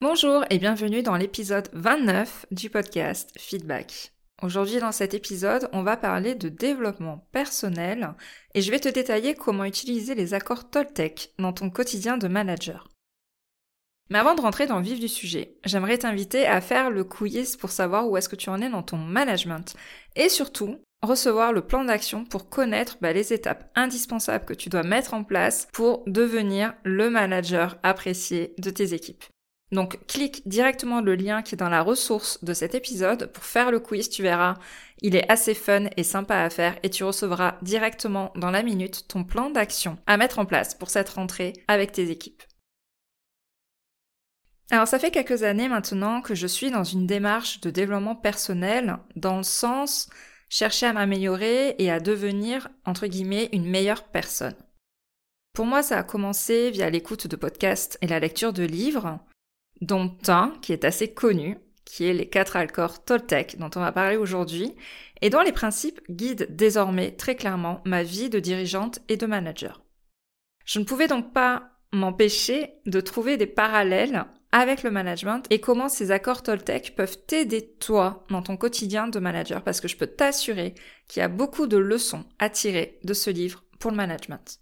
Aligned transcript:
Bonjour 0.00 0.44
et 0.48 0.58
bienvenue 0.58 1.02
dans 1.02 1.16
l'épisode 1.16 1.68
29 1.72 2.46
du 2.52 2.70
podcast 2.70 3.32
Feedback. 3.36 4.12
Aujourd'hui 4.44 4.78
dans 4.78 4.92
cet 4.92 5.12
épisode, 5.12 5.68
on 5.72 5.82
va 5.82 5.96
parler 5.96 6.36
de 6.36 6.48
développement 6.48 7.26
personnel 7.32 8.14
et 8.54 8.62
je 8.62 8.70
vais 8.70 8.78
te 8.78 8.88
détailler 8.88 9.34
comment 9.34 9.64
utiliser 9.64 10.14
les 10.14 10.34
accords 10.34 10.70
Toltec 10.70 11.34
dans 11.40 11.52
ton 11.52 11.68
quotidien 11.68 12.16
de 12.16 12.28
manager. 12.28 12.86
Mais 14.08 14.20
avant 14.20 14.36
de 14.36 14.40
rentrer 14.40 14.68
dans 14.68 14.78
le 14.78 14.84
vif 14.84 15.00
du 15.00 15.08
sujet, 15.08 15.56
j'aimerais 15.64 15.98
t'inviter 15.98 16.46
à 16.46 16.60
faire 16.60 16.90
le 16.90 17.02
quiz 17.02 17.56
pour 17.56 17.72
savoir 17.72 18.08
où 18.08 18.16
est-ce 18.16 18.28
que 18.28 18.36
tu 18.36 18.50
en 18.50 18.60
es 18.60 18.70
dans 18.70 18.84
ton 18.84 18.98
management 18.98 19.74
et 20.14 20.28
surtout 20.28 20.78
recevoir 21.02 21.52
le 21.52 21.66
plan 21.66 21.82
d'action 21.82 22.24
pour 22.24 22.48
connaître 22.48 22.98
bah, 23.00 23.12
les 23.12 23.32
étapes 23.32 23.68
indispensables 23.74 24.44
que 24.44 24.54
tu 24.54 24.68
dois 24.68 24.84
mettre 24.84 25.14
en 25.14 25.24
place 25.24 25.66
pour 25.72 26.04
devenir 26.06 26.74
le 26.84 27.10
manager 27.10 27.80
apprécié 27.82 28.54
de 28.58 28.70
tes 28.70 28.94
équipes. 28.94 29.24
Donc 29.70 29.98
clique 30.06 30.48
directement 30.48 31.00
le 31.00 31.14
lien 31.14 31.42
qui 31.42 31.54
est 31.54 31.58
dans 31.58 31.68
la 31.68 31.82
ressource 31.82 32.42
de 32.42 32.54
cet 32.54 32.74
épisode 32.74 33.30
pour 33.32 33.44
faire 33.44 33.70
le 33.70 33.80
quiz, 33.80 34.08
tu 34.08 34.22
verras. 34.22 34.54
Il 35.02 35.14
est 35.14 35.30
assez 35.30 35.54
fun 35.54 35.86
et 35.96 36.02
sympa 36.02 36.36
à 36.36 36.50
faire 36.50 36.76
et 36.82 36.90
tu 36.90 37.04
recevras 37.04 37.56
directement 37.62 38.32
dans 38.34 38.50
la 38.50 38.62
minute 38.62 39.06
ton 39.08 39.24
plan 39.24 39.50
d'action 39.50 39.98
à 40.06 40.16
mettre 40.16 40.38
en 40.38 40.46
place 40.46 40.74
pour 40.74 40.90
cette 40.90 41.10
rentrée 41.10 41.52
avec 41.68 41.92
tes 41.92 42.10
équipes. 42.10 42.42
Alors 44.70 44.88
ça 44.88 44.98
fait 44.98 45.10
quelques 45.10 45.42
années 45.42 45.68
maintenant 45.68 46.20
que 46.20 46.34
je 46.34 46.46
suis 46.46 46.70
dans 46.70 46.84
une 46.84 47.06
démarche 47.06 47.60
de 47.60 47.70
développement 47.70 48.16
personnel 48.16 48.98
dans 49.16 49.38
le 49.38 49.42
sens 49.42 50.08
chercher 50.50 50.86
à 50.86 50.92
m'améliorer 50.92 51.74
et 51.78 51.90
à 51.90 52.00
devenir 52.00 52.68
entre 52.84 53.06
guillemets 53.06 53.50
une 53.52 53.68
meilleure 53.68 54.04
personne. 54.04 54.56
Pour 55.52 55.66
moi, 55.66 55.82
ça 55.82 55.98
a 55.98 56.02
commencé 56.04 56.70
via 56.70 56.88
l'écoute 56.88 57.26
de 57.26 57.36
podcasts 57.36 57.98
et 58.00 58.06
la 58.06 58.20
lecture 58.20 58.52
de 58.52 58.62
livres 58.62 59.18
dont 59.80 60.16
un 60.28 60.52
qui 60.62 60.72
est 60.72 60.84
assez 60.84 61.08
connu, 61.12 61.58
qui 61.84 62.06
est 62.06 62.12
les 62.12 62.28
quatre 62.28 62.56
accords 62.56 63.04
Toltec 63.04 63.58
dont 63.58 63.70
on 63.76 63.80
va 63.80 63.92
parler 63.92 64.16
aujourd'hui, 64.16 64.74
et 65.20 65.30
dont 65.30 65.40
les 65.40 65.52
principes 65.52 66.00
guident 66.10 66.46
désormais 66.50 67.12
très 67.12 67.34
clairement 67.34 67.80
ma 67.84 68.02
vie 68.02 68.30
de 68.30 68.40
dirigeante 68.40 69.00
et 69.08 69.16
de 69.16 69.26
manager. 69.26 69.82
Je 70.64 70.78
ne 70.78 70.84
pouvais 70.84 71.08
donc 71.08 71.32
pas 71.32 71.70
m'empêcher 71.92 72.74
de 72.86 73.00
trouver 73.00 73.36
des 73.36 73.46
parallèles 73.46 74.26
avec 74.52 74.82
le 74.82 74.90
management 74.90 75.46
et 75.50 75.60
comment 75.60 75.88
ces 75.88 76.10
accords 76.10 76.42
Toltec 76.42 76.94
peuvent 76.94 77.18
t'aider 77.26 77.66
toi 77.80 78.24
dans 78.30 78.42
ton 78.42 78.56
quotidien 78.56 79.08
de 79.08 79.18
manager 79.18 79.62
parce 79.62 79.80
que 79.80 79.88
je 79.88 79.96
peux 79.96 80.06
t'assurer 80.06 80.74
qu'il 81.06 81.20
y 81.20 81.24
a 81.24 81.28
beaucoup 81.28 81.66
de 81.66 81.76
leçons 81.76 82.24
à 82.38 82.48
tirer 82.48 82.98
de 83.04 83.14
ce 83.14 83.30
livre 83.30 83.64
pour 83.78 83.90
le 83.90 83.96
management. 83.96 84.60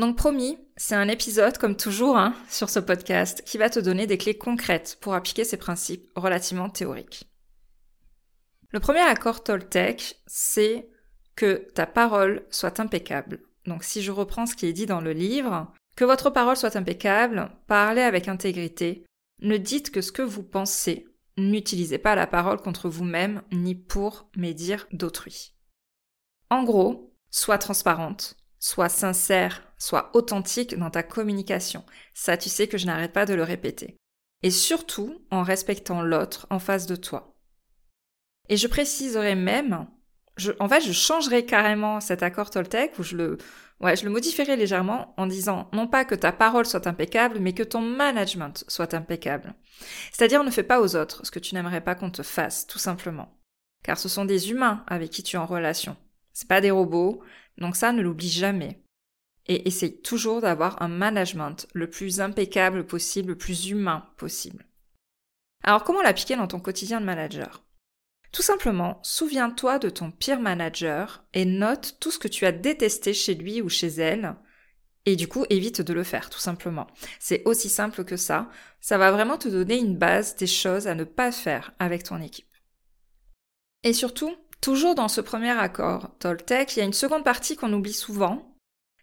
Donc 0.00 0.16
promis, 0.16 0.58
c'est 0.78 0.94
un 0.94 1.08
épisode 1.08 1.58
comme 1.58 1.76
toujours 1.76 2.16
hein, 2.16 2.34
sur 2.48 2.70
ce 2.70 2.80
podcast 2.80 3.42
qui 3.44 3.58
va 3.58 3.68
te 3.68 3.78
donner 3.78 4.06
des 4.06 4.16
clés 4.16 4.38
concrètes 4.38 4.96
pour 5.02 5.12
appliquer 5.12 5.44
ces 5.44 5.58
principes 5.58 6.10
relativement 6.16 6.70
théoriques. 6.70 7.30
Le 8.70 8.80
premier 8.80 9.00
accord 9.00 9.44
Toltec, 9.44 10.16
c'est 10.26 10.88
que 11.36 11.68
ta 11.74 11.84
parole 11.84 12.46
soit 12.48 12.80
impeccable. 12.80 13.42
Donc 13.66 13.84
si 13.84 14.00
je 14.00 14.10
reprends 14.10 14.46
ce 14.46 14.56
qui 14.56 14.64
est 14.64 14.72
dit 14.72 14.86
dans 14.86 15.02
le 15.02 15.12
livre, 15.12 15.70
que 15.96 16.06
votre 16.06 16.30
parole 16.30 16.56
soit 16.56 16.76
impeccable, 16.76 17.50
parlez 17.66 18.00
avec 18.00 18.26
intégrité, 18.26 19.04
ne 19.42 19.58
dites 19.58 19.90
que 19.90 20.00
ce 20.00 20.12
que 20.12 20.22
vous 20.22 20.42
pensez, 20.42 21.08
n'utilisez 21.36 21.98
pas 21.98 22.14
la 22.14 22.26
parole 22.26 22.62
contre 22.62 22.88
vous-même 22.88 23.42
ni 23.52 23.74
pour 23.74 24.30
médire 24.34 24.86
d'autrui. 24.92 25.52
En 26.48 26.64
gros, 26.64 27.14
sois 27.28 27.58
transparente, 27.58 28.38
Sois 28.62 28.90
sincère, 28.90 29.69
sois 29.80 30.10
authentique 30.14 30.78
dans 30.78 30.90
ta 30.90 31.02
communication. 31.02 31.84
Ça, 32.14 32.36
tu 32.36 32.48
sais 32.48 32.68
que 32.68 32.78
je 32.78 32.86
n'arrête 32.86 33.12
pas 33.12 33.26
de 33.26 33.34
le 33.34 33.42
répéter. 33.42 33.96
Et 34.42 34.50
surtout 34.50 35.26
en 35.30 35.42
respectant 35.42 36.02
l'autre 36.02 36.46
en 36.50 36.60
face 36.60 36.86
de 36.86 36.96
toi. 36.96 37.34
Et 38.48 38.56
je 38.56 38.68
préciserai 38.68 39.34
même, 39.34 39.86
en 40.58 40.68
fait, 40.68 40.80
je 40.80 40.92
changerai 40.92 41.44
carrément 41.44 42.00
cet 42.00 42.22
accord 42.22 42.50
Toltec 42.50 42.98
ou 42.98 43.02
je 43.02 43.16
le, 43.16 43.38
ouais, 43.80 43.96
je 43.96 44.04
le 44.04 44.10
modifierai 44.10 44.56
légèrement 44.56 45.14
en 45.16 45.26
disant 45.26 45.68
non 45.72 45.86
pas 45.86 46.04
que 46.04 46.14
ta 46.14 46.32
parole 46.32 46.66
soit 46.66 46.86
impeccable, 46.86 47.38
mais 47.38 47.52
que 47.52 47.62
ton 47.62 47.80
management 47.80 48.64
soit 48.68 48.94
impeccable. 48.94 49.54
C'est-à-dire 50.12 50.44
ne 50.44 50.50
fais 50.50 50.62
pas 50.62 50.80
aux 50.80 50.96
autres 50.96 51.24
ce 51.24 51.30
que 51.30 51.38
tu 51.38 51.54
n'aimerais 51.54 51.80
pas 51.80 51.94
qu'on 51.94 52.10
te 52.10 52.22
fasse, 52.22 52.66
tout 52.66 52.78
simplement. 52.78 53.38
Car 53.82 53.98
ce 53.98 54.08
sont 54.08 54.24
des 54.24 54.50
humains 54.50 54.84
avec 54.86 55.10
qui 55.10 55.22
tu 55.22 55.36
es 55.36 55.38
en 55.38 55.46
relation. 55.46 55.96
C'est 56.32 56.48
pas 56.48 56.60
des 56.60 56.70
robots, 56.70 57.22
donc 57.58 57.76
ça, 57.76 57.92
ne 57.92 58.02
l'oublie 58.02 58.28
jamais. 58.28 58.82
Et 59.46 59.66
essaye 59.66 60.00
toujours 60.00 60.40
d'avoir 60.40 60.80
un 60.82 60.88
management 60.88 61.66
le 61.74 61.90
plus 61.90 62.20
impeccable 62.20 62.86
possible, 62.86 63.30
le 63.30 63.38
plus 63.38 63.70
humain 63.70 64.06
possible. 64.16 64.66
Alors 65.64 65.84
comment 65.84 66.02
l'appliquer 66.02 66.36
dans 66.36 66.46
ton 66.46 66.60
quotidien 66.60 67.00
de 67.00 67.06
manager? 67.06 67.64
Tout 68.32 68.42
simplement, 68.42 69.00
souviens-toi 69.02 69.78
de 69.78 69.90
ton 69.90 70.10
pire 70.10 70.40
manager 70.40 71.24
et 71.34 71.44
note 71.44 71.96
tout 72.00 72.12
ce 72.12 72.18
que 72.18 72.28
tu 72.28 72.46
as 72.46 72.52
détesté 72.52 73.12
chez 73.12 73.34
lui 73.34 73.60
ou 73.60 73.68
chez 73.68 73.88
elle. 73.88 74.36
Et 75.04 75.16
du 75.16 75.26
coup, 75.26 75.44
évite 75.50 75.80
de 75.80 75.92
le 75.92 76.04
faire, 76.04 76.30
tout 76.30 76.38
simplement. 76.38 76.86
C'est 77.18 77.42
aussi 77.46 77.68
simple 77.68 78.04
que 78.04 78.16
ça. 78.16 78.48
Ça 78.80 78.98
va 78.98 79.10
vraiment 79.10 79.38
te 79.38 79.48
donner 79.48 79.78
une 79.78 79.96
base 79.96 80.36
des 80.36 80.46
choses 80.46 80.86
à 80.86 80.94
ne 80.94 81.04
pas 81.04 81.32
faire 81.32 81.72
avec 81.78 82.04
ton 82.04 82.20
équipe. 82.20 82.46
Et 83.82 83.94
surtout, 83.94 84.36
Toujours 84.60 84.94
dans 84.94 85.08
ce 85.08 85.22
premier 85.22 85.58
accord 85.58 86.10
Toltec, 86.18 86.76
il 86.76 86.80
y 86.80 86.82
a 86.82 86.84
une 86.84 86.92
seconde 86.92 87.24
partie 87.24 87.56
qu'on 87.56 87.72
oublie 87.72 87.94
souvent. 87.94 88.49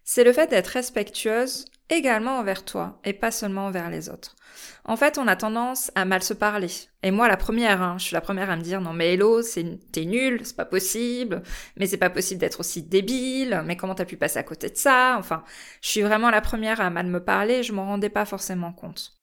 C'est 0.10 0.24
le 0.24 0.32
fait 0.32 0.50
d'être 0.50 0.68
respectueuse 0.68 1.66
également 1.90 2.38
envers 2.38 2.64
toi 2.64 2.98
et 3.04 3.12
pas 3.12 3.30
seulement 3.30 3.66
envers 3.66 3.90
les 3.90 4.08
autres. 4.08 4.38
En 4.86 4.96
fait, 4.96 5.18
on 5.18 5.28
a 5.28 5.36
tendance 5.36 5.92
à 5.96 6.06
mal 6.06 6.24
se 6.24 6.34
parler. 6.34 6.70
Et 7.04 7.12
moi, 7.12 7.28
la 7.28 7.36
première, 7.36 7.82
hein, 7.82 7.98
je 8.00 8.06
suis 8.06 8.14
la 8.14 8.22
première 8.22 8.50
à 8.50 8.56
me 8.56 8.62
dire 8.62 8.80
non 8.80 8.94
mais 8.94 9.16
hello, 9.16 9.42
t'es 9.44 10.06
nul, 10.06 10.40
c'est 10.46 10.56
pas 10.56 10.64
possible, 10.64 11.44
mais 11.76 11.88
c'est 11.88 11.98
pas 11.98 12.10
possible 12.10 12.40
d'être 12.40 12.62
aussi 12.62 12.84
débile, 12.84 13.62
mais 13.66 13.76
comment 13.76 13.96
t'as 13.96 14.06
pu 14.06 14.16
passer 14.16 14.40
à 14.40 14.44
côté 14.44 14.70
de 14.70 14.78
ça? 14.78 15.18
Enfin, 15.20 15.44
je 15.82 15.90
suis 15.90 16.02
vraiment 16.04 16.30
la 16.30 16.40
première 16.40 16.80
à 16.80 16.90
mal 16.90 17.08
me 17.08 17.22
parler, 17.22 17.62
je 17.62 17.74
m'en 17.74 17.86
rendais 17.86 18.10
pas 18.10 18.24
forcément 18.24 18.72
compte. 18.72 19.18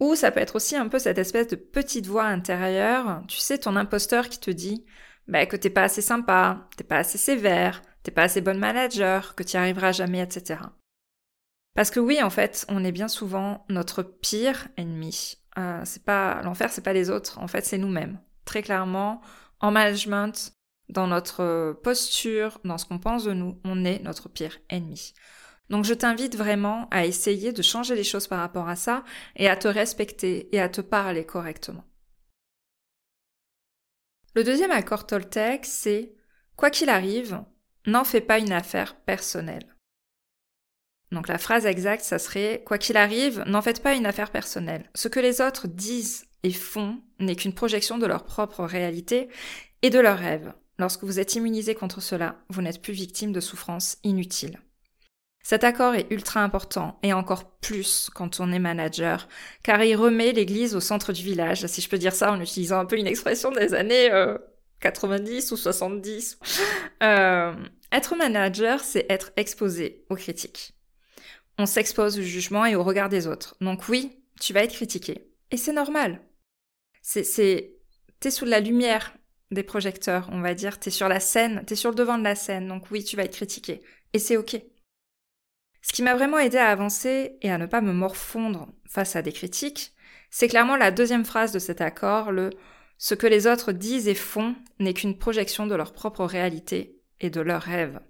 Ou 0.00 0.14
ça 0.14 0.30
peut 0.30 0.40
être 0.40 0.56
aussi 0.56 0.74
un 0.74 0.88
peu 0.88 0.98
cette 0.98 1.18
espèce 1.18 1.48
de 1.48 1.56
petite 1.56 2.06
voix 2.06 2.24
intérieure, 2.24 3.22
tu 3.28 3.36
sais, 3.36 3.58
ton 3.58 3.76
imposteur 3.76 4.30
qui 4.30 4.40
te 4.40 4.50
dit 4.50 4.86
bah, 5.28 5.44
que 5.44 5.56
t'es 5.56 5.70
pas 5.70 5.82
assez 5.82 6.02
sympa, 6.02 6.66
t'es 6.78 6.84
pas 6.84 6.96
assez 6.96 7.18
sévère, 7.18 7.82
t'es 8.04 8.12
pas 8.12 8.22
assez 8.22 8.40
bonne 8.40 8.58
manager, 8.58 9.34
que 9.34 9.42
t'y 9.42 9.56
arriveras 9.56 9.92
jamais, 9.92 10.20
etc. 10.20 10.60
Parce 11.74 11.90
que 11.90 11.98
oui, 11.98 12.22
en 12.22 12.30
fait, 12.30 12.64
on 12.68 12.84
est 12.84 12.92
bien 12.92 13.08
souvent 13.08 13.64
notre 13.68 14.04
pire 14.04 14.68
ennemi. 14.76 15.38
Euh, 15.58 15.80
c'est 15.84 16.04
pas 16.04 16.40
l'enfer, 16.42 16.70
c'est 16.70 16.84
pas 16.84 16.92
les 16.92 17.10
autres. 17.10 17.40
En 17.40 17.48
fait, 17.48 17.64
c'est 17.64 17.78
nous-mêmes. 17.78 18.20
Très 18.44 18.62
clairement, 18.62 19.20
en 19.58 19.72
management, 19.72 20.52
dans 20.88 21.06
notre 21.06 21.72
posture, 21.82 22.60
dans 22.64 22.78
ce 22.78 22.84
qu'on 22.84 22.98
pense 22.98 23.24
de 23.24 23.32
nous, 23.32 23.60
on 23.64 23.84
est 23.84 24.00
notre 24.00 24.28
pire 24.28 24.58
ennemi. 24.68 25.14
Donc 25.70 25.86
je 25.86 25.94
t'invite 25.94 26.36
vraiment 26.36 26.88
à 26.90 27.06
essayer 27.06 27.52
de 27.52 27.62
changer 27.62 27.94
les 27.94 28.04
choses 28.04 28.28
par 28.28 28.38
rapport 28.38 28.68
à 28.68 28.76
ça 28.76 29.02
et 29.34 29.48
à 29.48 29.56
te 29.56 29.66
respecter 29.66 30.54
et 30.54 30.60
à 30.60 30.68
te 30.68 30.82
parler 30.82 31.24
correctement. 31.24 31.84
Le 34.34 34.44
deuxième 34.44 34.72
accord 34.72 35.06
Toltec, 35.06 35.64
c'est 35.64 36.14
Quoi 36.56 36.70
qu'il 36.70 36.88
arrive, 36.88 37.42
n'en 37.86 38.04
fais 38.04 38.20
pas 38.20 38.38
une 38.38 38.52
affaire 38.52 38.96
personnelle. 38.96 39.74
Donc 41.12 41.28
la 41.28 41.38
phrase 41.38 41.66
exacte, 41.66 42.02
ça 42.02 42.18
serait 42.18 42.62
Quoi 42.66 42.78
qu'il 42.78 42.96
arrive, 42.96 43.44
n'en 43.46 43.62
faites 43.62 43.82
pas 43.82 43.94
une 43.94 44.06
affaire 44.06 44.30
personnelle. 44.30 44.90
Ce 44.94 45.08
que 45.08 45.20
les 45.20 45.40
autres 45.40 45.68
disent 45.68 46.26
et 46.42 46.50
font 46.50 46.98
n'est 47.20 47.36
qu'une 47.36 47.54
projection 47.54 47.98
de 47.98 48.06
leur 48.06 48.24
propre 48.24 48.64
réalité 48.64 49.28
et 49.82 49.90
de 49.90 50.00
leurs 50.00 50.18
rêves. 50.18 50.52
Lorsque 50.78 51.04
vous 51.04 51.20
êtes 51.20 51.34
immunisé 51.34 51.74
contre 51.74 52.00
cela, 52.00 52.36
vous 52.48 52.62
n'êtes 52.62 52.82
plus 52.82 52.92
victime 52.92 53.32
de 53.32 53.40
souffrances 53.40 53.98
inutiles. 54.02 54.58
Cet 55.42 55.62
accord 55.62 55.94
est 55.94 56.10
ultra 56.10 56.40
important 56.40 56.98
et 57.02 57.12
encore 57.12 57.58
plus 57.58 58.10
quand 58.14 58.40
on 58.40 58.50
est 58.50 58.58
manager, 58.58 59.28
car 59.62 59.84
il 59.84 59.94
remet 59.94 60.32
l'église 60.32 60.74
au 60.74 60.80
centre 60.80 61.12
du 61.12 61.22
village, 61.22 61.66
si 61.66 61.82
je 61.82 61.88
peux 61.88 61.98
dire 61.98 62.14
ça 62.14 62.32
en 62.32 62.40
utilisant 62.40 62.78
un 62.78 62.86
peu 62.86 62.98
une 62.98 63.06
expression 63.06 63.50
des 63.50 63.74
années 63.74 64.10
90 64.84 65.50
euh, 65.50 65.54
ou 65.54 65.56
70. 65.56 66.38
Euh, 67.02 67.54
être 67.92 68.16
manager, 68.16 68.80
c'est 68.80 69.06
être 69.08 69.32
exposé 69.36 70.04
aux 70.10 70.16
critiques. 70.16 70.72
On 71.58 71.66
s'expose 71.66 72.18
au 72.18 72.22
jugement 72.22 72.66
et 72.66 72.76
au 72.76 72.82
regard 72.82 73.08
des 73.08 73.26
autres. 73.26 73.56
Donc 73.60 73.88
oui, 73.88 74.22
tu 74.40 74.52
vas 74.52 74.64
être 74.64 74.72
critiqué. 74.72 75.30
Et 75.50 75.56
c'est 75.56 75.72
normal. 75.72 76.20
c'est, 77.02 77.74
t'es 78.20 78.30
sous 78.30 78.44
la 78.44 78.60
lumière 78.60 79.14
des 79.50 79.62
projecteurs, 79.62 80.28
on 80.32 80.40
va 80.40 80.54
dire. 80.54 80.78
T'es 80.78 80.90
sur 80.90 81.08
la 81.08 81.20
scène, 81.20 81.64
t'es 81.66 81.76
sur 81.76 81.90
le 81.90 81.96
devant 81.96 82.18
de 82.18 82.24
la 82.24 82.34
scène. 82.34 82.68
Donc 82.68 82.90
oui, 82.90 83.04
tu 83.04 83.16
vas 83.16 83.24
être 83.24 83.36
critiqué. 83.36 83.82
Et 84.12 84.18
c'est 84.18 84.36
ok. 84.36 84.56
Ce 85.82 85.92
qui 85.92 86.02
m'a 86.02 86.14
vraiment 86.14 86.38
aidé 86.38 86.56
à 86.56 86.70
avancer 86.70 87.36
et 87.42 87.50
à 87.50 87.58
ne 87.58 87.66
pas 87.66 87.82
me 87.82 87.92
morfondre 87.92 88.68
face 88.88 89.16
à 89.16 89.22
des 89.22 89.32
critiques, 89.32 89.92
c'est 90.30 90.48
clairement 90.48 90.76
la 90.76 90.90
deuxième 90.90 91.24
phrase 91.24 91.52
de 91.52 91.58
cet 91.58 91.80
accord, 91.80 92.32
le 92.32 92.50
ce 92.98 93.14
que 93.14 93.26
les 93.26 93.46
autres 93.46 93.72
disent 93.72 94.08
et 94.08 94.14
font 94.14 94.54
n'est 94.78 94.94
qu'une 94.94 95.18
projection 95.18 95.66
de 95.66 95.74
leur 95.74 95.92
propre 95.92 96.24
réalité 96.24 97.00
et 97.20 97.30
de 97.30 97.40
leurs 97.40 97.62
rêves. 97.62 98.00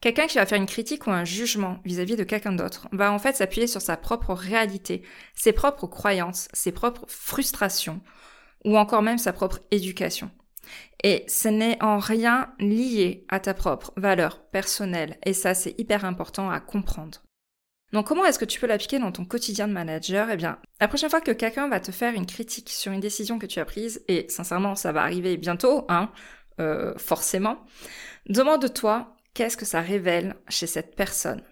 Quelqu'un 0.00 0.26
qui 0.26 0.38
va 0.38 0.46
faire 0.46 0.58
une 0.58 0.66
critique 0.66 1.06
ou 1.06 1.10
un 1.10 1.24
jugement 1.24 1.78
vis-à-vis 1.84 2.16
de 2.16 2.24
quelqu'un 2.24 2.52
d'autre 2.52 2.88
va 2.90 3.12
en 3.12 3.18
fait 3.18 3.36
s'appuyer 3.36 3.66
sur 3.66 3.82
sa 3.82 3.98
propre 3.98 4.32
réalité, 4.32 5.02
ses 5.34 5.52
propres 5.52 5.86
croyances, 5.86 6.48
ses 6.54 6.72
propres 6.72 7.04
frustrations, 7.06 8.00
ou 8.64 8.78
encore 8.78 9.02
même 9.02 9.18
sa 9.18 9.34
propre 9.34 9.60
éducation. 9.70 10.30
Et 11.02 11.24
ce 11.28 11.48
n'est 11.48 11.82
en 11.82 11.98
rien 11.98 12.54
lié 12.58 13.26
à 13.28 13.40
ta 13.40 13.52
propre 13.52 13.92
valeur 13.96 14.42
personnelle, 14.50 15.18
et 15.24 15.34
ça 15.34 15.54
c'est 15.54 15.78
hyper 15.78 16.06
important 16.06 16.50
à 16.50 16.60
comprendre. 16.60 17.22
Donc 17.92 18.06
comment 18.06 18.24
est-ce 18.24 18.38
que 18.38 18.44
tu 18.44 18.60
peux 18.60 18.66
l'appliquer 18.66 18.98
dans 18.98 19.10
ton 19.10 19.24
quotidien 19.24 19.66
de 19.66 19.72
manager? 19.72 20.30
Eh 20.30 20.36
bien, 20.36 20.58
la 20.80 20.88
prochaine 20.88 21.10
fois 21.10 21.20
que 21.20 21.32
quelqu'un 21.32 21.68
va 21.68 21.80
te 21.80 21.90
faire 21.90 22.14
une 22.14 22.26
critique 22.26 22.70
sur 22.70 22.92
une 22.92 23.00
décision 23.00 23.38
que 23.38 23.46
tu 23.46 23.58
as 23.58 23.64
prise, 23.64 24.04
et 24.06 24.26
sincèrement 24.28 24.76
ça 24.76 24.92
va 24.92 25.02
arriver 25.02 25.36
bientôt, 25.36 25.86
hein, 25.88 26.12
euh, 26.60 26.96
forcément, 26.98 27.64
demande-toi 28.28 29.16
qu'est-ce 29.34 29.56
que 29.56 29.64
ça 29.64 29.80
révèle 29.80 30.36
chez 30.48 30.66
cette 30.66 30.94
personne? 30.94 31.42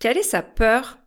Quelle 0.00 0.18
est 0.18 0.22
sa 0.22 0.42
peur 0.42 0.98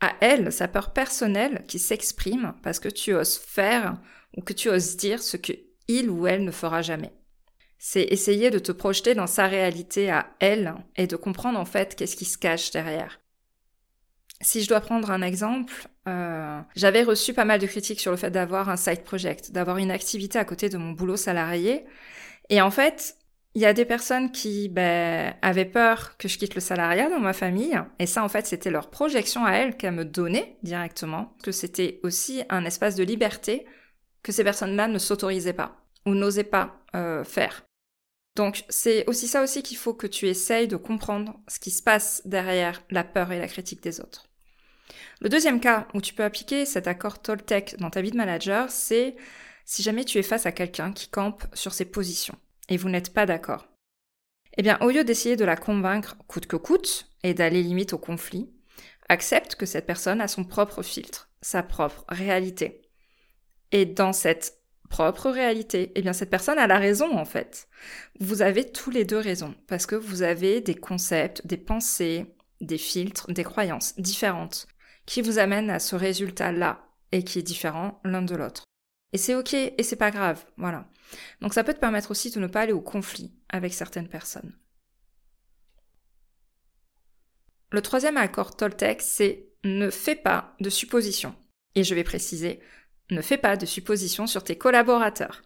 à 0.00 0.12
elle, 0.20 0.52
sa 0.52 0.68
peur 0.68 0.92
personnelle 0.92 1.64
qui 1.66 1.78
s'exprime 1.78 2.54
parce 2.62 2.80
que 2.80 2.88
tu 2.88 3.14
oses 3.14 3.38
faire 3.38 3.98
ou 4.36 4.42
que 4.42 4.52
tu 4.52 4.68
oses 4.68 4.96
dire 4.96 5.22
ce 5.22 5.36
que 5.36 5.52
il 5.88 6.10
ou 6.10 6.26
elle 6.26 6.44
ne 6.44 6.50
fera 6.50 6.82
jamais? 6.82 7.12
C'est 7.78 8.02
essayer 8.02 8.50
de 8.50 8.58
te 8.58 8.72
projeter 8.72 9.14
dans 9.14 9.26
sa 9.26 9.46
réalité 9.46 10.10
à 10.10 10.34
elle 10.38 10.74
et 10.96 11.06
de 11.06 11.16
comprendre 11.16 11.58
en 11.58 11.64
fait 11.64 11.94
qu'est-ce 11.94 12.16
qui 12.16 12.24
se 12.24 12.38
cache 12.38 12.70
derrière. 12.72 13.21
Si 14.42 14.62
je 14.62 14.68
dois 14.68 14.80
prendre 14.80 15.10
un 15.10 15.22
exemple, 15.22 15.72
euh, 16.08 16.60
j'avais 16.74 17.02
reçu 17.02 17.32
pas 17.32 17.44
mal 17.44 17.60
de 17.60 17.66
critiques 17.66 18.00
sur 18.00 18.10
le 18.10 18.16
fait 18.16 18.30
d'avoir 18.30 18.68
un 18.68 18.76
side 18.76 19.02
project, 19.04 19.52
d'avoir 19.52 19.78
une 19.78 19.90
activité 19.90 20.38
à 20.38 20.44
côté 20.44 20.68
de 20.68 20.76
mon 20.76 20.92
boulot 20.92 21.16
salarié. 21.16 21.84
Et 22.50 22.60
en 22.60 22.70
fait, 22.70 23.16
il 23.54 23.62
y 23.62 23.66
a 23.66 23.72
des 23.72 23.84
personnes 23.84 24.32
qui 24.32 24.68
ben, 24.68 25.34
avaient 25.42 25.64
peur 25.64 26.16
que 26.16 26.26
je 26.26 26.38
quitte 26.38 26.54
le 26.54 26.60
salariat 26.60 27.08
dans 27.08 27.20
ma 27.20 27.32
famille. 27.32 27.80
Et 27.98 28.06
ça, 28.06 28.24
en 28.24 28.28
fait, 28.28 28.46
c'était 28.46 28.70
leur 28.70 28.90
projection 28.90 29.44
à 29.44 29.52
elles 29.52 29.76
qu'elles 29.76 29.94
me 29.94 30.04
donnaient 30.04 30.56
directement. 30.62 31.36
Que 31.42 31.52
c'était 31.52 32.00
aussi 32.02 32.42
un 32.50 32.64
espace 32.64 32.96
de 32.96 33.04
liberté 33.04 33.64
que 34.22 34.32
ces 34.32 34.44
personnes-là 34.44 34.88
ne 34.88 34.98
s'autorisaient 34.98 35.52
pas 35.52 35.84
ou 36.04 36.14
n'osaient 36.14 36.44
pas 36.44 36.82
euh, 36.96 37.24
faire. 37.24 37.64
Donc 38.34 38.64
c'est 38.68 39.06
aussi 39.08 39.28
ça 39.28 39.42
aussi 39.42 39.62
qu'il 39.62 39.76
faut 39.76 39.94
que 39.94 40.06
tu 40.06 40.26
essayes 40.26 40.68
de 40.68 40.76
comprendre 40.76 41.38
ce 41.48 41.58
qui 41.58 41.70
se 41.70 41.82
passe 41.82 42.22
derrière 42.24 42.82
la 42.90 43.04
peur 43.04 43.30
et 43.30 43.38
la 43.38 43.48
critique 43.48 43.82
des 43.82 44.00
autres. 44.00 44.31
Le 45.20 45.28
deuxième 45.28 45.60
cas 45.60 45.88
où 45.94 46.00
tu 46.00 46.14
peux 46.14 46.24
appliquer 46.24 46.66
cet 46.66 46.86
accord 46.86 47.20
Toltec 47.20 47.76
dans 47.78 47.90
ta 47.90 48.02
vie 48.02 48.10
de 48.10 48.16
manager, 48.16 48.70
c'est 48.70 49.16
si 49.64 49.82
jamais 49.82 50.04
tu 50.04 50.18
es 50.18 50.22
face 50.22 50.46
à 50.46 50.52
quelqu'un 50.52 50.92
qui 50.92 51.08
campe 51.08 51.44
sur 51.54 51.72
ses 51.72 51.84
positions 51.84 52.38
et 52.68 52.76
vous 52.76 52.88
n'êtes 52.88 53.12
pas 53.12 53.26
d'accord. 53.26 53.68
Eh 54.56 54.62
bien, 54.62 54.78
au 54.80 54.90
lieu 54.90 55.04
d'essayer 55.04 55.36
de 55.36 55.44
la 55.44 55.56
convaincre 55.56 56.16
coûte 56.26 56.46
que 56.46 56.56
coûte 56.56 57.08
et 57.22 57.34
d'aller 57.34 57.62
limite 57.62 57.92
au 57.92 57.98
conflit, 57.98 58.50
accepte 59.08 59.54
que 59.54 59.66
cette 59.66 59.86
personne 59.86 60.20
a 60.20 60.28
son 60.28 60.44
propre 60.44 60.82
filtre, 60.82 61.30
sa 61.40 61.62
propre 61.62 62.04
réalité. 62.08 62.82
Et 63.70 63.86
dans 63.86 64.12
cette 64.12 64.58
propre 64.90 65.30
réalité, 65.30 65.90
eh 65.94 66.02
bien 66.02 66.12
cette 66.12 66.28
personne 66.28 66.58
a 66.58 66.66
la 66.66 66.78
raison 66.78 67.16
en 67.16 67.24
fait. 67.24 67.68
Vous 68.20 68.42
avez 68.42 68.70
tous 68.70 68.90
les 68.90 69.04
deux 69.04 69.18
raison 69.18 69.54
parce 69.66 69.86
que 69.86 69.96
vous 69.96 70.22
avez 70.22 70.60
des 70.60 70.74
concepts, 70.74 71.46
des 71.46 71.56
pensées, 71.56 72.26
des 72.60 72.78
filtres, 72.78 73.32
des 73.32 73.44
croyances 73.44 73.94
différentes 73.98 74.66
qui 75.06 75.22
vous 75.22 75.38
amènent 75.38 75.70
à 75.70 75.78
ce 75.78 75.96
résultat-là 75.96 76.86
et 77.12 77.24
qui 77.24 77.38
est 77.38 77.42
différent 77.42 78.00
l'un 78.04 78.22
de 78.22 78.34
l'autre. 78.34 78.64
Et 79.12 79.18
c'est 79.18 79.34
ok 79.34 79.54
et 79.54 79.82
c'est 79.82 79.96
pas 79.96 80.10
grave, 80.10 80.44
voilà. 80.56 80.88
Donc 81.40 81.52
ça 81.54 81.64
peut 81.64 81.74
te 81.74 81.80
permettre 81.80 82.10
aussi 82.10 82.30
de 82.30 82.40
ne 82.40 82.46
pas 82.46 82.62
aller 82.62 82.72
au 82.72 82.80
conflit 82.80 83.32
avec 83.48 83.74
certaines 83.74 84.08
personnes. 84.08 84.56
Le 87.70 87.82
troisième 87.82 88.16
accord 88.16 88.56
Toltec, 88.56 89.02
c'est 89.02 89.48
ne 89.64 89.90
fais 89.90 90.14
pas 90.14 90.54
de 90.60 90.70
suppositions. 90.70 91.34
Et 91.74 91.84
je 91.84 91.94
vais 91.94 92.04
préciser, 92.04 92.60
ne 93.10 93.22
fais 93.22 93.38
pas 93.38 93.56
de 93.56 93.66
suppositions 93.66 94.26
sur 94.26 94.44
tes 94.44 94.56
collaborateurs. 94.56 95.42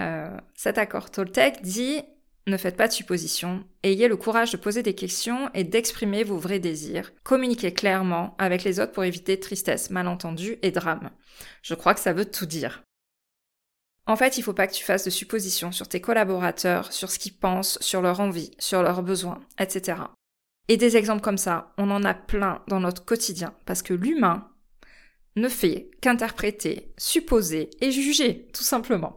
Euh, 0.00 0.36
cet 0.54 0.78
accord 0.78 1.10
Toltec 1.10 1.62
dit 1.62 2.02
ne 2.46 2.56
faites 2.56 2.76
pas 2.76 2.88
de 2.88 2.92
suppositions, 2.92 3.64
ayez 3.82 4.08
le 4.08 4.16
courage 4.16 4.52
de 4.52 4.56
poser 4.56 4.82
des 4.82 4.94
questions 4.94 5.50
et 5.54 5.64
d'exprimer 5.64 6.24
vos 6.24 6.36
vrais 6.36 6.58
désirs. 6.58 7.12
Communiquez 7.22 7.72
clairement 7.72 8.34
avec 8.38 8.64
les 8.64 8.80
autres 8.80 8.92
pour 8.92 9.04
éviter 9.04 9.40
tristesse, 9.40 9.90
malentendus 9.90 10.58
et 10.62 10.70
drame. 10.70 11.10
Je 11.62 11.74
crois 11.74 11.94
que 11.94 12.00
ça 12.00 12.12
veut 12.12 12.30
tout 12.30 12.46
dire. 12.46 12.82
En 14.06 14.16
fait, 14.16 14.36
il 14.36 14.42
faut 14.42 14.52
pas 14.52 14.66
que 14.66 14.74
tu 14.74 14.84
fasses 14.84 15.04
de 15.04 15.10
suppositions 15.10 15.72
sur 15.72 15.88
tes 15.88 16.02
collaborateurs, 16.02 16.92
sur 16.92 17.10
ce 17.10 17.18
qu'ils 17.18 17.36
pensent, 17.36 17.78
sur 17.80 18.02
leurs 18.02 18.20
envies, 18.20 18.50
sur 18.58 18.82
leurs 18.82 19.02
besoins, 19.02 19.40
etc. 19.58 19.98
Et 20.68 20.76
des 20.76 20.98
exemples 20.98 21.22
comme 21.22 21.38
ça, 21.38 21.72
on 21.78 21.90
en 21.90 22.04
a 22.04 22.12
plein 22.12 22.62
dans 22.68 22.80
notre 22.80 23.04
quotidien, 23.04 23.54
parce 23.64 23.80
que 23.80 23.94
l'humain, 23.94 24.50
ne 25.36 25.48
fait 25.48 25.90
qu'interpréter, 26.00 26.92
supposer 26.96 27.70
et 27.80 27.90
juger, 27.90 28.46
tout 28.52 28.62
simplement. 28.62 29.16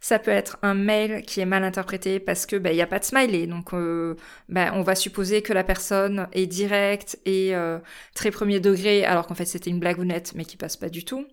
Ça 0.00 0.18
peut 0.18 0.30
être 0.30 0.58
un 0.62 0.74
mail 0.74 1.22
qui 1.22 1.40
est 1.40 1.46
mal 1.46 1.64
interprété 1.64 2.20
parce 2.20 2.46
que 2.46 2.56
ben, 2.56 2.70
il 2.70 2.76
n'y 2.76 2.82
a 2.82 2.86
pas 2.86 2.98
de 2.98 3.04
smiley, 3.04 3.46
donc 3.46 3.72
ben, 3.72 4.72
on 4.74 4.82
va 4.82 4.94
supposer 4.94 5.42
que 5.42 5.52
la 5.52 5.64
personne 5.64 6.28
est 6.32 6.46
directe 6.46 7.18
et 7.24 7.54
euh, 7.54 7.78
très 8.14 8.30
premier 8.30 8.60
degré, 8.60 9.04
alors 9.04 9.26
qu'en 9.26 9.34
fait 9.34 9.44
c'était 9.44 9.70
une 9.70 9.80
blagounette 9.80 10.32
mais 10.34 10.44
qui 10.44 10.56
passe 10.56 10.76
pas 10.76 10.88
du 10.88 11.04
tout. 11.04 11.26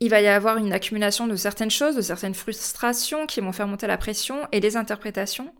Il 0.00 0.08
va 0.08 0.20
y 0.20 0.28
avoir 0.28 0.56
une 0.56 0.72
accumulation 0.72 1.26
de 1.26 1.36
certaines 1.36 1.70
choses, 1.70 1.96
de 1.96 2.00
certaines 2.00 2.34
frustrations 2.34 3.26
qui 3.26 3.40
vont 3.40 3.52
faire 3.52 3.66
monter 3.66 3.86
la 3.86 3.98
pression 3.98 4.48
et 4.50 4.60
les 4.60 4.76
interprétations. 4.76 5.52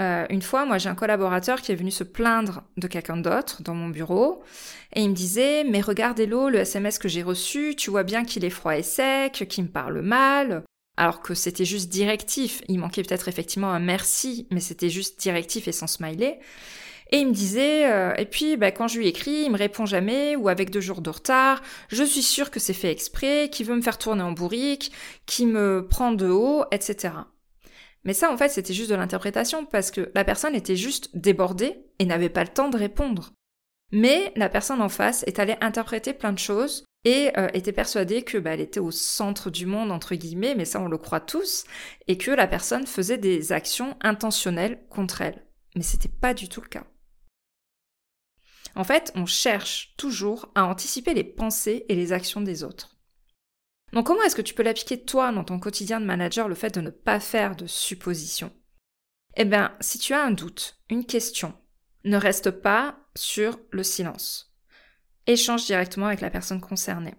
Euh, 0.00 0.26
une 0.30 0.42
fois, 0.42 0.64
moi, 0.64 0.78
j'ai 0.78 0.88
un 0.88 0.94
collaborateur 0.94 1.60
qui 1.60 1.72
est 1.72 1.76
venu 1.76 1.90
se 1.90 2.04
plaindre 2.04 2.62
de 2.76 2.86
quelqu'un 2.86 3.16
d'autre 3.16 3.62
dans 3.62 3.74
mon 3.74 3.88
bureau, 3.88 4.42
et 4.94 5.02
il 5.02 5.10
me 5.10 5.14
disait, 5.14 5.64
mais 5.64 5.80
regarde 5.80 6.18
Hello, 6.18 6.48
le 6.48 6.58
SMS 6.58 6.98
que 6.98 7.08
j'ai 7.08 7.22
reçu, 7.22 7.74
tu 7.76 7.90
vois 7.90 8.04
bien 8.04 8.24
qu'il 8.24 8.44
est 8.44 8.50
froid 8.50 8.76
et 8.76 8.82
sec, 8.82 9.46
qu'il 9.48 9.64
me 9.64 9.68
parle 9.68 10.00
mal, 10.00 10.62
alors 10.98 11.22
que 11.22 11.32
c'était 11.32 11.64
juste 11.64 11.88
directif. 11.88 12.60
Il 12.68 12.80
manquait 12.80 13.02
peut-être 13.02 13.28
effectivement 13.28 13.70
un 13.70 13.78
merci, 13.78 14.48
mais 14.50 14.60
c'était 14.60 14.90
juste 14.90 15.20
directif 15.20 15.68
et 15.68 15.72
sans 15.72 15.86
smiley. 15.86 16.40
Et 17.10 17.18
il 17.18 17.28
me 17.28 17.32
disait, 17.32 17.90
euh, 17.90 18.12
et 18.18 18.26
puis 18.26 18.56
bah, 18.56 18.72
quand 18.72 18.88
je 18.88 18.98
lui 18.98 19.06
écris, 19.06 19.44
il 19.44 19.50
me 19.50 19.56
répond 19.56 19.86
jamais 19.86 20.34
ou 20.34 20.48
avec 20.48 20.70
deux 20.70 20.80
jours 20.80 21.00
de 21.00 21.08
retard. 21.08 21.62
Je 21.88 22.02
suis 22.02 22.22
sûre 22.22 22.50
que 22.50 22.60
c'est 22.60 22.74
fait 22.74 22.90
exprès, 22.90 23.48
qu'il 23.50 23.64
veut 23.64 23.76
me 23.76 23.80
faire 23.80 23.96
tourner 23.96 24.22
en 24.22 24.32
bourrique, 24.32 24.92
qu'il 25.24 25.48
me 25.48 25.86
prend 25.88 26.12
de 26.12 26.28
haut, 26.28 26.64
etc. 26.72 27.14
Mais 28.02 28.12
ça, 28.12 28.30
en 28.32 28.36
fait, 28.36 28.48
c'était 28.48 28.74
juste 28.74 28.90
de 28.90 28.96
l'interprétation 28.96 29.64
parce 29.64 29.92
que 29.92 30.10
la 30.14 30.24
personne 30.24 30.56
était 30.56 30.76
juste 30.76 31.10
débordée 31.16 31.78
et 32.00 32.06
n'avait 32.06 32.28
pas 32.28 32.42
le 32.42 32.48
temps 32.48 32.68
de 32.68 32.76
répondre. 32.76 33.32
Mais 33.92 34.32
la 34.34 34.48
personne 34.48 34.82
en 34.82 34.88
face 34.88 35.22
est 35.28 35.38
allée 35.38 35.56
interpréter 35.60 36.12
plein 36.12 36.32
de 36.32 36.38
choses 36.38 36.84
et 37.04 37.30
euh, 37.38 37.48
était 37.54 37.72
persuadée 37.72 38.22
que 38.22 38.38
bah, 38.38 38.54
elle 38.54 38.60
était 38.60 38.80
au 38.80 38.90
centre 38.90 39.50
du 39.50 39.66
monde 39.66 39.92
entre 39.92 40.14
guillemets, 40.14 40.54
mais 40.54 40.64
ça 40.64 40.80
on 40.80 40.88
le 40.88 40.98
croit 40.98 41.20
tous, 41.20 41.64
et 42.06 42.18
que 42.18 42.30
la 42.30 42.46
personne 42.46 42.86
faisait 42.86 43.18
des 43.18 43.52
actions 43.52 43.96
intentionnelles 44.00 44.84
contre 44.88 45.22
elle. 45.22 45.46
Mais 45.76 45.82
c'était 45.82 46.08
pas 46.08 46.34
du 46.34 46.48
tout 46.48 46.60
le 46.60 46.68
cas. 46.68 46.84
En 48.74 48.84
fait, 48.84 49.12
on 49.14 49.26
cherche 49.26 49.94
toujours 49.96 50.50
à 50.54 50.64
anticiper 50.64 51.14
les 51.14 51.24
pensées 51.24 51.84
et 51.88 51.94
les 51.94 52.12
actions 52.12 52.40
des 52.40 52.62
autres. 52.62 52.96
Donc 53.92 54.06
comment 54.06 54.22
est-ce 54.22 54.36
que 54.36 54.42
tu 54.42 54.54
peux 54.54 54.62
l'appliquer 54.62 55.02
toi 55.02 55.32
dans 55.32 55.44
ton 55.44 55.58
quotidien 55.58 56.00
de 56.00 56.06
manager, 56.06 56.48
le 56.48 56.54
fait 56.54 56.74
de 56.74 56.80
ne 56.80 56.90
pas 56.90 57.20
faire 57.20 57.56
de 57.56 57.66
suppositions? 57.66 58.52
Eh 59.36 59.44
bien, 59.44 59.76
si 59.80 59.98
tu 59.98 60.12
as 60.14 60.22
un 60.22 60.30
doute, 60.30 60.78
une 60.90 61.06
question, 61.06 61.54
ne 62.04 62.16
reste 62.16 62.50
pas 62.50 62.98
sur 63.14 63.58
le 63.70 63.82
silence. 63.82 64.56
Échange 65.28 65.66
directement 65.66 66.06
avec 66.06 66.22
la 66.22 66.30
personne 66.30 66.60
concernée. 66.60 67.14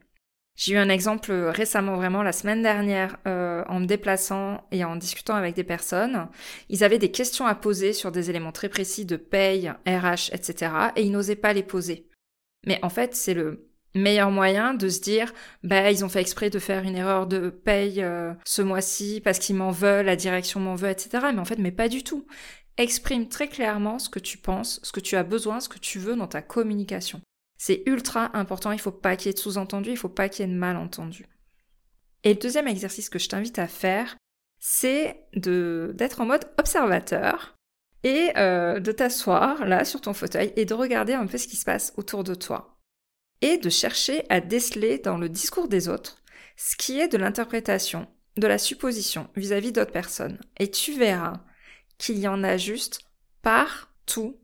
J'ai 0.55 0.73
eu 0.73 0.77
un 0.77 0.89
exemple 0.89 1.31
récemment, 1.31 1.95
vraiment 1.95 2.23
la 2.23 2.33
semaine 2.33 2.63
dernière, 2.63 3.17
euh, 3.27 3.63
en 3.69 3.79
me 3.79 3.85
déplaçant 3.85 4.67
et 4.71 4.83
en 4.83 4.97
discutant 4.97 5.35
avec 5.35 5.55
des 5.55 5.63
personnes. 5.63 6.27
Ils 6.69 6.83
avaient 6.83 6.97
des 6.97 7.11
questions 7.11 7.45
à 7.45 7.53
poser 7.53 7.93
sur 7.93 8.11
des 8.11 8.29
éléments 8.31 8.51
très 8.51 8.67
précis 8.67 9.05
de 9.05 9.15
paye, 9.15 9.71
RH, 9.87 10.33
etc. 10.33 10.71
Et 10.97 11.03
ils 11.03 11.11
n'osaient 11.11 11.37
pas 11.37 11.53
les 11.53 11.63
poser. 11.63 12.09
Mais 12.65 12.79
en 12.81 12.89
fait, 12.89 13.15
c'est 13.15 13.35
le 13.35 13.69
meilleur 13.95 14.31
moyen 14.31 14.73
de 14.73 14.89
se 14.89 14.99
dire 14.99 15.33
bah 15.63 15.89
ils 15.89 16.03
ont 16.03 16.09
fait 16.09 16.21
exprès 16.21 16.49
de 16.49 16.59
faire 16.59 16.83
une 16.83 16.95
erreur 16.95 17.25
de 17.25 17.49
paye 17.49 18.03
euh, 18.03 18.33
ce 18.45 18.61
mois-ci 18.61 19.21
parce 19.23 19.39
qu'ils 19.39 19.55
m'en 19.55 19.71
veulent, 19.71 20.07
la 20.07 20.15
direction 20.15 20.59
m'en 20.59 20.75
veut, 20.75 20.89
etc. 20.89 21.27
Mais 21.31 21.39
en 21.39 21.45
fait, 21.45 21.59
mais 21.59 21.71
pas 21.71 21.87
du 21.87 22.03
tout. 22.03 22.25
Exprime 22.77 23.29
très 23.29 23.47
clairement 23.47 23.99
ce 23.99 24.09
que 24.09 24.19
tu 24.19 24.37
penses, 24.39 24.79
ce 24.83 24.91
que 24.91 24.99
tu 24.99 25.15
as 25.15 25.23
besoin, 25.23 25.59
ce 25.59 25.69
que 25.69 25.79
tu 25.79 25.99
veux 25.99 26.15
dans 26.15 26.27
ta 26.27 26.41
communication. 26.41 27.21
C'est 27.59 27.83
ultra 27.85 28.35
important, 28.37 28.71
il 28.71 28.79
faut 28.79 28.89
pas 28.89 29.17
qu'il 29.17 29.27
y 29.27 29.29
ait 29.31 29.33
de 29.33 29.39
sous-entendu, 29.39 29.91
il 29.91 29.97
faut 29.97 30.07
pas 30.07 30.29
qu'il 30.29 30.45
y 30.45 30.49
ait 30.49 30.51
de 30.51 30.57
malentendu. 30.57 31.27
Et 32.23 32.33
le 32.33 32.39
deuxième 32.39 32.69
exercice 32.69 33.09
que 33.09 33.19
je 33.19 33.27
t'invite 33.27 33.59
à 33.59 33.67
faire, 33.67 34.15
c'est 34.59 35.27
d'être 35.35 36.21
en 36.21 36.25
mode 36.25 36.49
observateur 36.57 37.55
et 38.03 38.31
euh, 38.37 38.79
de 38.79 38.93
t'asseoir 38.93 39.65
là 39.65 39.83
sur 39.83 39.99
ton 39.99 40.13
fauteuil 40.13 40.53
et 40.55 40.63
de 40.63 40.73
regarder 40.73 41.13
un 41.13 41.27
peu 41.27 41.37
ce 41.37 41.49
qui 41.49 41.57
se 41.57 41.65
passe 41.65 41.93
autour 41.97 42.23
de 42.23 42.33
toi 42.33 42.77
et 43.41 43.57
de 43.57 43.69
chercher 43.69 44.23
à 44.29 44.39
déceler 44.39 44.97
dans 44.97 45.17
le 45.17 45.27
discours 45.27 45.67
des 45.67 45.89
autres 45.89 46.23
ce 46.55 46.77
qui 46.77 46.99
est 46.99 47.09
de 47.09 47.17
l'interprétation, 47.17 48.07
de 48.37 48.47
la 48.47 48.57
supposition 48.57 49.29
vis-à-vis 49.35 49.73
d'autres 49.73 49.91
personnes. 49.91 50.39
Et 50.59 50.71
tu 50.71 50.93
verras 50.97 51.41
qu'il 51.97 52.19
y 52.19 52.27
en 52.27 52.41
a 52.43 52.55
juste 52.55 53.01
partout, 53.41 54.37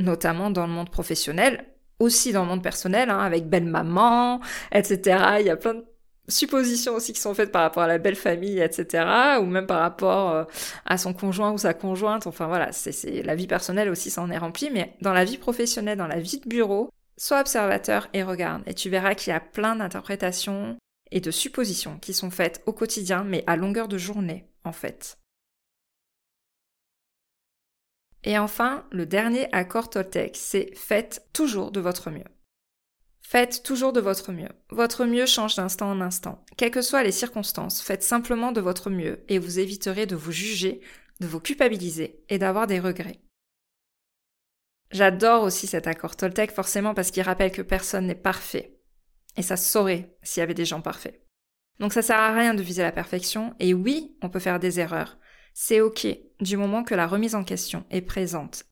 notamment 0.00 0.50
dans 0.50 0.66
le 0.66 0.72
monde 0.72 0.90
professionnel, 0.90 1.75
aussi 1.98 2.32
dans 2.32 2.42
le 2.42 2.48
monde 2.48 2.62
personnel, 2.62 3.10
hein, 3.10 3.18
avec 3.18 3.48
belle 3.48 3.64
maman, 3.64 4.40
etc. 4.72 5.18
Il 5.40 5.46
y 5.46 5.50
a 5.50 5.56
plein 5.56 5.74
de 5.74 5.84
suppositions 6.28 6.94
aussi 6.94 7.12
qui 7.12 7.20
sont 7.20 7.34
faites 7.34 7.52
par 7.52 7.62
rapport 7.62 7.82
à 7.82 7.86
la 7.86 7.98
belle 7.98 8.16
famille, 8.16 8.60
etc. 8.60 9.38
Ou 9.40 9.44
même 9.44 9.66
par 9.66 9.80
rapport 9.80 10.30
euh, 10.30 10.44
à 10.84 10.98
son 10.98 11.12
conjoint 11.12 11.52
ou 11.52 11.58
sa 11.58 11.74
conjointe. 11.74 12.26
Enfin 12.26 12.46
voilà, 12.46 12.72
c'est 12.72 13.22
la 13.22 13.34
vie 13.34 13.46
personnelle 13.46 13.88
aussi, 13.88 14.10
ça 14.10 14.22
en 14.22 14.30
est 14.30 14.38
rempli. 14.38 14.70
Mais 14.70 14.96
dans 15.00 15.12
la 15.12 15.24
vie 15.24 15.38
professionnelle, 15.38 15.98
dans 15.98 16.06
la 16.06 16.20
vie 16.20 16.40
de 16.40 16.48
bureau, 16.48 16.90
sois 17.16 17.40
observateur 17.40 18.08
et 18.12 18.22
regarde. 18.22 18.62
Et 18.66 18.74
tu 18.74 18.90
verras 18.90 19.14
qu'il 19.14 19.32
y 19.32 19.36
a 19.36 19.40
plein 19.40 19.76
d'interprétations 19.76 20.76
et 21.10 21.20
de 21.20 21.30
suppositions 21.30 21.98
qui 21.98 22.12
sont 22.12 22.30
faites 22.30 22.62
au 22.66 22.72
quotidien, 22.72 23.24
mais 23.24 23.44
à 23.46 23.56
longueur 23.56 23.88
de 23.88 23.98
journée, 23.98 24.48
en 24.64 24.72
fait. 24.72 25.18
Et 28.26 28.38
enfin, 28.38 28.84
le 28.90 29.06
dernier 29.06 29.48
accord 29.52 29.88
Toltec, 29.88 30.36
c'est 30.36 30.74
faites 30.74 31.28
toujours 31.32 31.70
de 31.70 31.78
votre 31.78 32.10
mieux. 32.10 32.24
Faites 33.22 33.62
toujours 33.62 33.92
de 33.92 34.00
votre 34.00 34.32
mieux. 34.32 34.48
Votre 34.70 35.04
mieux 35.04 35.26
change 35.26 35.54
d'instant 35.54 35.90
en 35.90 36.00
instant. 36.00 36.44
Quelles 36.56 36.72
que 36.72 36.82
soient 36.82 37.04
les 37.04 37.12
circonstances, 37.12 37.80
faites 37.80 38.02
simplement 38.02 38.50
de 38.50 38.60
votre 38.60 38.90
mieux 38.90 39.24
et 39.28 39.38
vous 39.38 39.60
éviterez 39.60 40.06
de 40.06 40.16
vous 40.16 40.32
juger, 40.32 40.80
de 41.20 41.28
vous 41.28 41.38
culpabiliser 41.38 42.24
et 42.28 42.38
d'avoir 42.38 42.66
des 42.66 42.80
regrets. 42.80 43.20
J'adore 44.90 45.44
aussi 45.44 45.68
cet 45.68 45.86
accord 45.86 46.16
Toltec 46.16 46.50
forcément 46.50 46.94
parce 46.94 47.12
qu'il 47.12 47.22
rappelle 47.22 47.52
que 47.52 47.62
personne 47.62 48.06
n'est 48.06 48.16
parfait. 48.16 48.76
Et 49.36 49.42
ça 49.42 49.56
saurait 49.56 50.16
s'il 50.24 50.40
y 50.40 50.42
avait 50.42 50.54
des 50.54 50.64
gens 50.64 50.80
parfaits. 50.80 51.22
Donc 51.78 51.92
ça 51.92 52.02
sert 52.02 52.18
à 52.18 52.34
rien 52.34 52.54
de 52.54 52.62
viser 52.62 52.82
la 52.82 52.92
perfection 52.92 53.54
et 53.60 53.72
oui, 53.72 54.16
on 54.20 54.30
peut 54.30 54.40
faire 54.40 54.58
des 54.58 54.80
erreurs. 54.80 55.16
C'est 55.58 55.80
ok 55.80 56.06
du 56.42 56.58
moment 56.58 56.84
que 56.84 56.94
la 56.94 57.06
remise 57.06 57.34
en 57.34 57.42
question 57.42 57.86
est 57.90 58.02
présente. 58.02 58.66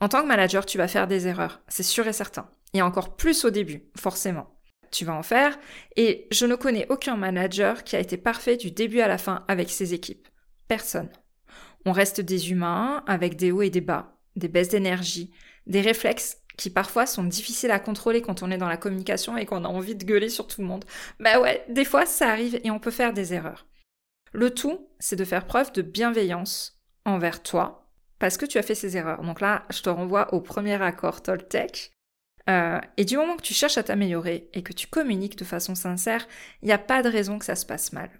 En 0.00 0.08
tant 0.08 0.22
que 0.22 0.26
manager, 0.26 0.66
tu 0.66 0.76
vas 0.76 0.88
faire 0.88 1.06
des 1.06 1.28
erreurs, 1.28 1.60
c'est 1.68 1.84
sûr 1.84 2.08
et 2.08 2.12
certain. 2.12 2.50
Et 2.74 2.82
encore 2.82 3.14
plus 3.14 3.44
au 3.44 3.50
début, 3.50 3.84
forcément. 3.96 4.48
Tu 4.90 5.04
vas 5.04 5.14
en 5.14 5.22
faire, 5.22 5.56
et 5.94 6.26
je 6.32 6.44
ne 6.44 6.56
connais 6.56 6.88
aucun 6.88 7.16
manager 7.16 7.84
qui 7.84 7.94
a 7.94 8.00
été 8.00 8.16
parfait 8.16 8.56
du 8.56 8.72
début 8.72 8.98
à 8.98 9.06
la 9.06 9.16
fin 9.16 9.44
avec 9.46 9.70
ses 9.70 9.94
équipes. 9.94 10.26
Personne. 10.66 11.08
On 11.86 11.92
reste 11.92 12.20
des 12.20 12.50
humains 12.50 13.04
avec 13.06 13.36
des 13.36 13.52
hauts 13.52 13.62
et 13.62 13.70
des 13.70 13.80
bas, 13.80 14.18
des 14.34 14.48
baisses 14.48 14.70
d'énergie, 14.70 15.30
des 15.68 15.82
réflexes 15.82 16.38
qui 16.58 16.70
parfois 16.70 17.06
sont 17.06 17.22
difficiles 17.22 17.70
à 17.70 17.78
contrôler 17.78 18.22
quand 18.22 18.42
on 18.42 18.50
est 18.50 18.58
dans 18.58 18.68
la 18.68 18.76
communication 18.76 19.36
et 19.36 19.46
qu'on 19.46 19.64
a 19.64 19.68
envie 19.68 19.94
de 19.94 20.04
gueuler 20.04 20.30
sur 20.30 20.48
tout 20.48 20.62
le 20.62 20.66
monde. 20.66 20.84
Bah 21.20 21.38
ouais, 21.38 21.64
des 21.68 21.84
fois 21.84 22.06
ça 22.06 22.28
arrive 22.28 22.60
et 22.64 22.72
on 22.72 22.80
peut 22.80 22.90
faire 22.90 23.12
des 23.12 23.34
erreurs. 23.34 23.68
Le 24.32 24.52
tout, 24.52 24.88
c'est 24.98 25.16
de 25.16 25.24
faire 25.24 25.46
preuve 25.46 25.72
de 25.72 25.82
bienveillance 25.82 26.80
envers 27.04 27.42
toi 27.42 27.90
parce 28.18 28.36
que 28.36 28.46
tu 28.46 28.58
as 28.58 28.62
fait 28.62 28.74
ces 28.74 28.96
erreurs. 28.96 29.22
Donc 29.22 29.40
là, 29.40 29.66
je 29.70 29.82
te 29.82 29.90
renvoie 29.90 30.32
au 30.32 30.40
premier 30.40 30.80
accord 30.80 31.22
Toltec 31.22 31.92
euh, 32.48 32.80
et 32.96 33.04
du 33.04 33.16
moment 33.16 33.36
que 33.36 33.42
tu 33.42 33.54
cherches 33.54 33.78
à 33.78 33.82
t'améliorer 33.82 34.48
et 34.52 34.62
que 34.62 34.72
tu 34.72 34.86
communiques 34.86 35.36
de 35.36 35.44
façon 35.44 35.74
sincère, 35.74 36.26
il 36.62 36.66
n'y 36.66 36.72
a 36.72 36.78
pas 36.78 37.02
de 37.02 37.08
raison 37.08 37.38
que 37.38 37.44
ça 37.44 37.56
se 37.56 37.66
passe 37.66 37.92
mal. 37.92 38.10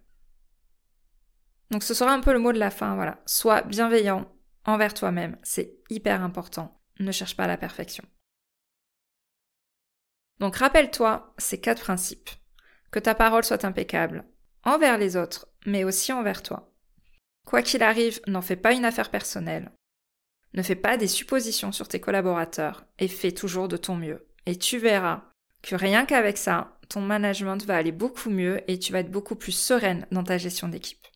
Donc 1.70 1.82
ce 1.82 1.94
sera 1.94 2.12
un 2.12 2.20
peu 2.20 2.32
le 2.32 2.38
mot 2.38 2.52
de 2.52 2.58
la 2.58 2.70
fin, 2.70 2.94
voilà. 2.94 3.22
Sois 3.26 3.62
bienveillant 3.62 4.30
envers 4.64 4.94
toi-même, 4.94 5.38
c'est 5.42 5.78
hyper 5.88 6.22
important. 6.22 6.80
Ne 7.00 7.10
cherche 7.10 7.36
pas 7.36 7.46
la 7.46 7.56
perfection. 7.56 8.04
Donc 10.38 10.56
rappelle-toi 10.56 11.32
ces 11.38 11.60
quatre 11.60 11.82
principes. 11.82 12.30
Que 12.90 12.98
ta 12.98 13.14
parole 13.14 13.44
soit 13.44 13.64
impeccable, 13.64 14.24
envers 14.64 14.98
les 14.98 15.16
autres, 15.16 15.51
mais 15.66 15.84
aussi 15.84 16.12
envers 16.12 16.42
toi. 16.42 16.72
Quoi 17.46 17.62
qu'il 17.62 17.82
arrive, 17.82 18.20
n'en 18.26 18.42
fais 18.42 18.56
pas 18.56 18.72
une 18.72 18.84
affaire 18.84 19.10
personnelle. 19.10 19.72
Ne 20.54 20.62
fais 20.62 20.76
pas 20.76 20.96
des 20.96 21.08
suppositions 21.08 21.72
sur 21.72 21.88
tes 21.88 22.00
collaborateurs 22.00 22.84
et 22.98 23.08
fais 23.08 23.32
toujours 23.32 23.68
de 23.68 23.76
ton 23.76 23.96
mieux. 23.96 24.26
Et 24.46 24.56
tu 24.56 24.78
verras 24.78 25.24
que 25.62 25.74
rien 25.74 26.04
qu'avec 26.04 26.36
ça, 26.36 26.78
ton 26.88 27.00
management 27.00 27.64
va 27.64 27.76
aller 27.76 27.92
beaucoup 27.92 28.30
mieux 28.30 28.60
et 28.70 28.78
tu 28.78 28.92
vas 28.92 29.00
être 29.00 29.10
beaucoup 29.10 29.36
plus 29.36 29.52
sereine 29.52 30.06
dans 30.10 30.24
ta 30.24 30.38
gestion 30.38 30.68
d'équipe. 30.68 31.06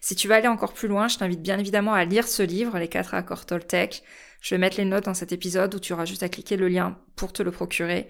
Si 0.00 0.14
tu 0.14 0.28
veux 0.28 0.34
aller 0.34 0.48
encore 0.48 0.72
plus 0.72 0.88
loin, 0.88 1.08
je 1.08 1.18
t'invite 1.18 1.42
bien 1.42 1.58
évidemment 1.58 1.92
à 1.92 2.04
lire 2.04 2.26
ce 2.26 2.42
livre, 2.42 2.78
Les 2.78 2.88
4 2.88 3.14
accords 3.14 3.44
Toltec. 3.44 4.02
Je 4.40 4.54
vais 4.54 4.58
mettre 4.58 4.78
les 4.78 4.86
notes 4.86 5.04
dans 5.04 5.14
cet 5.14 5.32
épisode 5.32 5.74
où 5.74 5.78
tu 5.78 5.92
auras 5.92 6.06
juste 6.06 6.22
à 6.22 6.28
cliquer 6.30 6.56
le 6.56 6.68
lien 6.68 6.98
pour 7.16 7.32
te 7.32 7.42
le 7.42 7.50
procurer. 7.50 8.08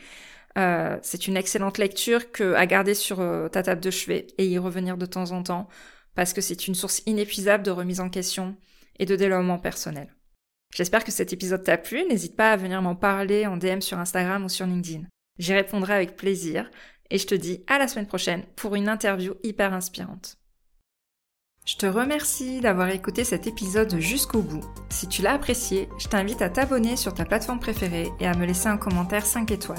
Euh, 0.58 0.98
c'est 1.02 1.28
une 1.28 1.36
excellente 1.36 1.78
lecture 1.78 2.32
que 2.32 2.54
à 2.54 2.66
garder 2.66 2.94
sur 2.94 3.20
euh, 3.20 3.48
ta 3.48 3.62
table 3.62 3.80
de 3.80 3.90
chevet 3.90 4.26
et 4.38 4.46
y 4.46 4.58
revenir 4.58 4.96
de 4.96 5.06
temps 5.06 5.30
en 5.30 5.42
temps 5.42 5.68
parce 6.14 6.32
que 6.32 6.40
c'est 6.40 6.66
une 6.66 6.74
source 6.74 7.02
inépuisable 7.06 7.64
de 7.64 7.70
remise 7.70 8.00
en 8.00 8.10
question 8.10 8.56
et 8.98 9.06
de 9.06 9.16
développement 9.16 9.58
personnel. 9.58 10.14
J'espère 10.74 11.04
que 11.04 11.12
cet 11.12 11.32
épisode 11.32 11.64
t'a 11.64 11.78
plu, 11.78 12.04
n'hésite 12.08 12.36
pas 12.36 12.52
à 12.52 12.56
venir 12.56 12.82
m'en 12.82 12.94
parler 12.94 13.46
en 13.46 13.56
DM 13.56 13.80
sur 13.80 13.98
Instagram 13.98 14.44
ou 14.44 14.48
sur 14.48 14.66
LinkedIn. 14.66 15.04
J'y 15.38 15.54
répondrai 15.54 15.94
avec 15.94 16.16
plaisir 16.16 16.68
et 17.10 17.18
je 17.18 17.26
te 17.26 17.34
dis 17.34 17.64
à 17.66 17.78
la 17.78 17.88
semaine 17.88 18.06
prochaine 18.06 18.44
pour 18.56 18.74
une 18.74 18.88
interview 18.88 19.34
hyper 19.42 19.72
inspirante. 19.72 20.36
Je 21.66 21.76
te 21.76 21.86
remercie 21.86 22.60
d'avoir 22.60 22.88
écouté 22.88 23.22
cet 23.22 23.46
épisode 23.46 23.98
jusqu'au 23.98 24.42
bout. 24.42 24.64
Si 24.88 25.08
tu 25.08 25.22
l'as 25.22 25.34
apprécié, 25.34 25.88
je 25.98 26.08
t'invite 26.08 26.42
à 26.42 26.50
t'abonner 26.50 26.96
sur 26.96 27.14
ta 27.14 27.24
plateforme 27.24 27.60
préférée 27.60 28.08
et 28.18 28.26
à 28.26 28.34
me 28.34 28.46
laisser 28.46 28.68
un 28.68 28.78
commentaire 28.78 29.26
5 29.26 29.50
étoiles. 29.50 29.78